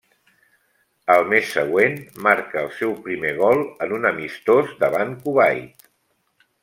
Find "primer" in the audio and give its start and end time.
3.09-3.35